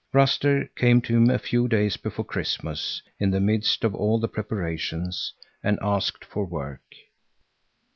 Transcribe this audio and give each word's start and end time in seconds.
Ruster 0.13 0.65
came 0.75 0.99
to 1.01 1.15
him 1.15 1.29
a 1.29 1.37
few 1.37 1.67
days 1.67 1.95
before 1.95 2.25
Christmas, 2.25 3.03
in 3.19 3.29
the 3.29 3.39
midst 3.39 3.83
of 3.83 3.93
all 3.93 4.19
the 4.19 4.27
preparations, 4.27 5.31
and 5.63 5.77
asked 5.79 6.25
for 6.25 6.43
work. 6.43 6.81